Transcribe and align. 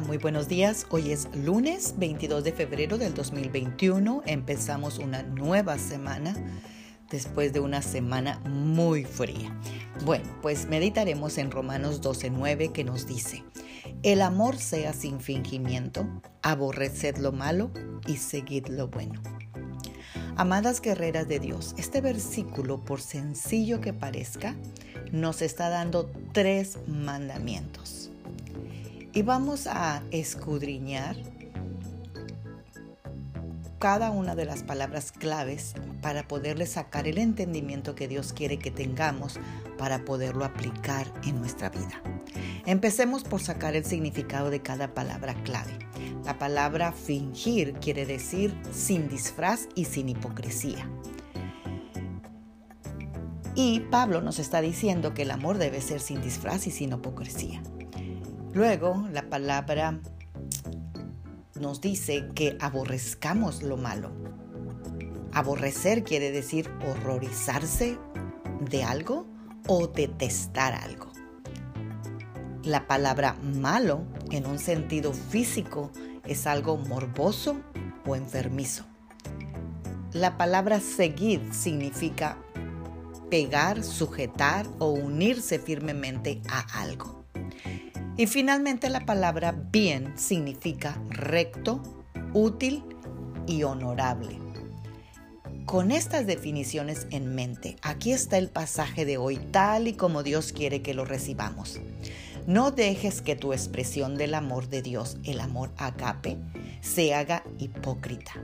Muy 0.00 0.18
buenos 0.18 0.46
días. 0.46 0.86
Hoy 0.90 1.10
es 1.10 1.28
lunes 1.34 1.94
22 1.96 2.44
de 2.44 2.52
febrero 2.52 2.98
del 2.98 3.14
2021. 3.14 4.22
Empezamos 4.26 4.98
una 4.98 5.22
nueva 5.22 5.78
semana 5.78 6.34
después 7.08 7.54
de 7.54 7.60
una 7.60 7.80
semana 7.80 8.38
muy 8.40 9.04
fría. 9.04 9.58
Bueno, 10.04 10.24
pues 10.42 10.66
meditaremos 10.66 11.38
en 11.38 11.50
Romanos 11.50 12.02
12:9 12.02 12.72
que 12.72 12.84
nos 12.84 13.06
dice, 13.06 13.42
el 14.02 14.20
amor 14.20 14.58
sea 14.58 14.92
sin 14.92 15.18
fingimiento, 15.20 16.06
aborreced 16.42 17.16
lo 17.16 17.32
malo 17.32 17.70
y 18.06 18.18
seguid 18.18 18.66
lo 18.66 18.88
bueno. 18.88 19.22
Amadas 20.36 20.82
guerreras 20.82 21.26
de 21.26 21.38
Dios, 21.38 21.74
este 21.78 22.02
versículo, 22.02 22.84
por 22.84 23.00
sencillo 23.00 23.80
que 23.80 23.94
parezca, 23.94 24.56
nos 25.10 25.40
está 25.40 25.70
dando 25.70 26.10
tres 26.32 26.76
mandamientos. 26.86 28.05
Y 29.16 29.22
vamos 29.22 29.66
a 29.66 30.02
escudriñar 30.10 31.16
cada 33.78 34.10
una 34.10 34.34
de 34.34 34.44
las 34.44 34.62
palabras 34.62 35.10
claves 35.10 35.72
para 36.02 36.28
poderle 36.28 36.66
sacar 36.66 37.08
el 37.08 37.16
entendimiento 37.16 37.94
que 37.94 38.08
Dios 38.08 38.34
quiere 38.34 38.58
que 38.58 38.70
tengamos 38.70 39.40
para 39.78 40.04
poderlo 40.04 40.44
aplicar 40.44 41.10
en 41.24 41.40
nuestra 41.40 41.70
vida. 41.70 42.02
Empecemos 42.66 43.24
por 43.24 43.40
sacar 43.40 43.74
el 43.74 43.86
significado 43.86 44.50
de 44.50 44.60
cada 44.60 44.92
palabra 44.92 45.32
clave. 45.44 45.78
La 46.26 46.36
palabra 46.36 46.92
fingir 46.92 47.72
quiere 47.80 48.04
decir 48.04 48.54
sin 48.70 49.08
disfraz 49.08 49.66
y 49.74 49.86
sin 49.86 50.10
hipocresía. 50.10 50.90
Y 53.54 53.80
Pablo 53.90 54.20
nos 54.20 54.38
está 54.38 54.60
diciendo 54.60 55.14
que 55.14 55.22
el 55.22 55.30
amor 55.30 55.56
debe 55.56 55.80
ser 55.80 56.00
sin 56.00 56.20
disfraz 56.20 56.66
y 56.66 56.70
sin 56.70 56.92
hipocresía. 56.92 57.62
Luego, 58.56 59.06
la 59.12 59.28
palabra 59.28 60.00
nos 61.60 61.82
dice 61.82 62.30
que 62.34 62.56
aborrezcamos 62.58 63.62
lo 63.62 63.76
malo. 63.76 64.10
Aborrecer 65.34 66.04
quiere 66.04 66.30
decir 66.30 66.70
horrorizarse 66.88 67.98
de 68.62 68.82
algo 68.82 69.26
o 69.68 69.88
detestar 69.88 70.72
algo. 70.72 71.12
La 72.62 72.86
palabra 72.86 73.34
malo 73.42 74.06
en 74.30 74.46
un 74.46 74.58
sentido 74.58 75.12
físico 75.12 75.90
es 76.24 76.46
algo 76.46 76.78
morboso 76.78 77.60
o 78.06 78.16
enfermizo. 78.16 78.86
La 80.14 80.38
palabra 80.38 80.80
seguir 80.80 81.52
significa 81.52 82.38
pegar, 83.28 83.84
sujetar 83.84 84.66
o 84.78 84.92
unirse 84.92 85.58
firmemente 85.58 86.40
a 86.48 86.80
algo. 86.80 87.25
Y 88.18 88.26
finalmente 88.26 88.88
la 88.88 89.04
palabra 89.04 89.52
bien 89.52 90.16
significa 90.16 90.98
recto, 91.10 91.82
útil 92.32 92.82
y 93.46 93.62
honorable. 93.62 94.38
Con 95.66 95.90
estas 95.90 96.26
definiciones 96.26 97.06
en 97.10 97.34
mente, 97.34 97.76
aquí 97.82 98.12
está 98.12 98.38
el 98.38 98.48
pasaje 98.48 99.04
de 99.04 99.18
hoy 99.18 99.36
tal 99.36 99.86
y 99.88 99.94
como 99.94 100.22
Dios 100.22 100.52
quiere 100.52 100.80
que 100.80 100.94
lo 100.94 101.04
recibamos. 101.04 101.80
No 102.46 102.70
dejes 102.70 103.22
que 103.22 103.34
tu 103.34 103.52
expresión 103.52 104.16
del 104.16 104.32
amor 104.32 104.68
de 104.68 104.80
Dios, 104.80 105.18
el 105.24 105.40
amor 105.40 105.72
agape, 105.76 106.38
se 106.80 107.12
haga 107.12 107.42
hipócrita. 107.58 108.34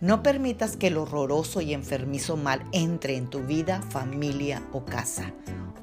No 0.00 0.22
permitas 0.22 0.76
que 0.76 0.86
el 0.86 0.96
horroroso 0.96 1.60
y 1.60 1.74
enfermizo 1.74 2.36
mal 2.36 2.62
entre 2.72 3.16
en 3.16 3.28
tu 3.28 3.40
vida, 3.40 3.82
familia 3.90 4.62
o 4.72 4.84
casa. 4.84 5.34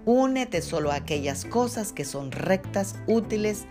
Únete 0.06 0.62
solo 0.62 0.92
a 0.92 0.96
aquellas 0.96 1.44
cosas 1.44 1.92
que 1.92 2.06
son 2.06 2.32
rectas, 2.32 2.96
útiles 3.08 3.66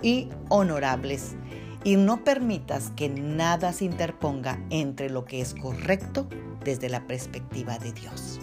y 0.00 0.28
honorables. 0.48 1.34
Y 1.82 1.96
no 1.96 2.22
permitas 2.22 2.92
que 2.94 3.08
nada 3.08 3.72
se 3.72 3.84
interponga 3.84 4.64
entre 4.70 5.10
lo 5.10 5.24
que 5.24 5.40
es 5.40 5.54
correcto 5.54 6.28
desde 6.64 6.88
la 6.88 7.08
perspectiva 7.08 7.78
de 7.80 7.92
Dios. 7.92 8.38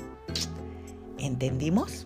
¿Entendimos? 1.18 2.06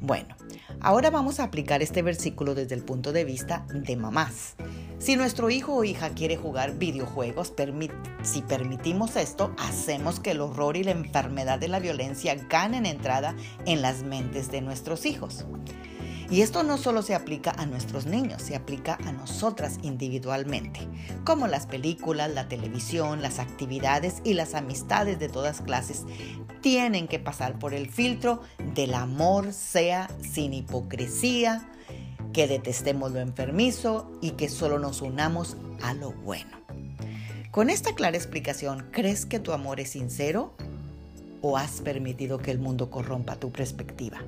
Bueno, 0.00 0.34
ahora 0.80 1.10
vamos 1.10 1.40
a 1.40 1.44
aplicar 1.44 1.82
este 1.82 2.02
versículo 2.02 2.54
desde 2.54 2.74
el 2.74 2.82
punto 2.82 3.12
de 3.12 3.24
vista 3.24 3.66
de 3.68 3.96
mamás. 3.96 4.56
Si 4.98 5.16
nuestro 5.16 5.50
hijo 5.50 5.74
o 5.74 5.84
hija 5.84 6.10
quiere 6.10 6.36
jugar 6.36 6.78
videojuegos, 6.78 7.52
si 8.22 8.42
permitimos 8.42 9.16
esto, 9.16 9.54
hacemos 9.58 10.20
que 10.20 10.32
el 10.32 10.40
horror 10.40 10.76
y 10.76 10.84
la 10.84 10.90
enfermedad 10.90 11.58
de 11.58 11.68
la 11.68 11.80
violencia 11.80 12.34
ganen 12.48 12.86
entrada 12.86 13.34
en 13.66 13.82
las 13.82 14.02
mentes 14.02 14.50
de 14.50 14.60
nuestros 14.60 15.06
hijos. 15.06 15.46
Y 16.30 16.42
esto 16.42 16.62
no 16.62 16.78
solo 16.78 17.02
se 17.02 17.16
aplica 17.16 17.50
a 17.50 17.66
nuestros 17.66 18.06
niños, 18.06 18.40
se 18.40 18.54
aplica 18.54 18.96
a 19.04 19.10
nosotras 19.10 19.80
individualmente, 19.82 20.86
como 21.24 21.48
las 21.48 21.66
películas, 21.66 22.30
la 22.30 22.48
televisión, 22.48 23.20
las 23.20 23.40
actividades 23.40 24.22
y 24.22 24.34
las 24.34 24.54
amistades 24.54 25.18
de 25.18 25.28
todas 25.28 25.60
clases 25.60 26.04
tienen 26.60 27.08
que 27.08 27.18
pasar 27.18 27.58
por 27.58 27.74
el 27.74 27.90
filtro 27.90 28.42
del 28.74 28.94
amor, 28.94 29.52
sea 29.52 30.08
sin 30.20 30.54
hipocresía, 30.54 31.68
que 32.32 32.46
detestemos 32.46 33.10
lo 33.10 33.18
enfermizo 33.18 34.12
y 34.20 34.32
que 34.32 34.48
solo 34.48 34.78
nos 34.78 35.02
unamos 35.02 35.56
a 35.82 35.94
lo 35.94 36.12
bueno. 36.12 36.60
Con 37.50 37.70
esta 37.70 37.96
clara 37.96 38.16
explicación, 38.16 38.86
¿crees 38.92 39.26
que 39.26 39.40
tu 39.40 39.52
amor 39.52 39.80
es 39.80 39.90
sincero 39.90 40.54
o 41.42 41.56
has 41.56 41.80
permitido 41.80 42.38
que 42.38 42.52
el 42.52 42.60
mundo 42.60 42.88
corrompa 42.88 43.34
tu 43.34 43.50
perspectiva? 43.50 44.22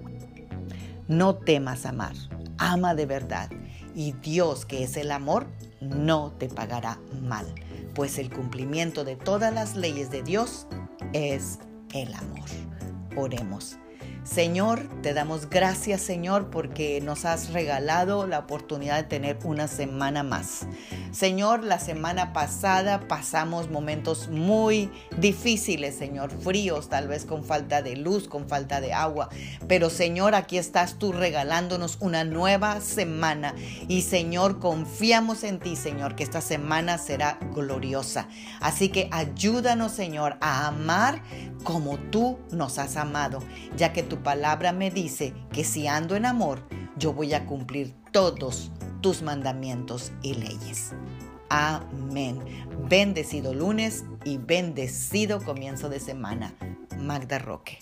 No 1.08 1.34
temas 1.36 1.86
amar, 1.86 2.14
ama 2.58 2.94
de 2.94 3.06
verdad 3.06 3.50
y 3.94 4.12
Dios 4.12 4.64
que 4.64 4.84
es 4.84 4.96
el 4.96 5.10
amor 5.10 5.46
no 5.80 6.32
te 6.38 6.48
pagará 6.48 6.98
mal, 7.20 7.46
pues 7.94 8.18
el 8.18 8.30
cumplimiento 8.30 9.04
de 9.04 9.16
todas 9.16 9.52
las 9.52 9.74
leyes 9.76 10.10
de 10.10 10.22
Dios 10.22 10.66
es 11.12 11.58
el 11.92 12.14
amor. 12.14 12.48
Oremos. 13.16 13.78
Señor, 14.24 14.88
te 15.02 15.14
damos 15.14 15.50
gracias, 15.50 16.00
Señor, 16.00 16.48
porque 16.48 17.00
nos 17.00 17.24
has 17.24 17.52
regalado 17.52 18.28
la 18.28 18.38
oportunidad 18.38 18.96
de 18.98 19.02
tener 19.02 19.36
una 19.42 19.66
semana 19.66 20.22
más. 20.22 20.64
Señor, 21.10 21.64
la 21.64 21.80
semana 21.80 22.32
pasada 22.32 23.08
pasamos 23.08 23.68
momentos 23.68 24.28
muy 24.28 24.90
difíciles, 25.18 25.96
Señor, 25.96 26.30
fríos, 26.30 26.88
tal 26.88 27.08
vez 27.08 27.24
con 27.24 27.44
falta 27.44 27.82
de 27.82 27.96
luz, 27.96 28.28
con 28.28 28.48
falta 28.48 28.80
de 28.80 28.92
agua. 28.92 29.28
Pero, 29.66 29.90
Señor, 29.90 30.36
aquí 30.36 30.56
estás 30.56 31.00
tú 31.00 31.12
regalándonos 31.12 31.96
una 31.98 32.22
nueva 32.22 32.80
semana. 32.80 33.56
Y, 33.88 34.02
Señor, 34.02 34.60
confiamos 34.60 35.42
en 35.42 35.58
ti, 35.58 35.74
Señor, 35.74 36.14
que 36.14 36.22
esta 36.22 36.40
semana 36.40 36.96
será 36.96 37.40
gloriosa. 37.52 38.28
Así 38.60 38.88
que 38.88 39.08
ayúdanos, 39.10 39.90
Señor, 39.90 40.36
a 40.40 40.68
amar 40.68 41.22
como 41.62 41.98
tú 41.98 42.38
nos 42.50 42.78
has 42.78 42.96
amado, 42.96 43.40
ya 43.76 43.92
que 43.92 44.02
tu 44.02 44.22
palabra 44.22 44.72
me 44.72 44.90
dice 44.90 45.34
que 45.52 45.64
si 45.64 45.86
ando 45.86 46.16
en 46.16 46.26
amor, 46.26 46.62
yo 46.96 47.12
voy 47.12 47.34
a 47.34 47.46
cumplir 47.46 47.94
todos 48.12 48.70
tus 49.00 49.22
mandamientos 49.22 50.12
y 50.22 50.34
leyes. 50.34 50.92
Amén. 51.48 52.38
Bendecido 52.88 53.52
lunes 53.52 54.04
y 54.24 54.38
bendecido 54.38 55.42
comienzo 55.42 55.88
de 55.88 56.00
semana. 56.00 56.54
Magda 56.98 57.38
Roque. 57.38 57.78